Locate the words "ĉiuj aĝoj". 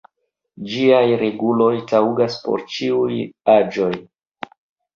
2.77-3.95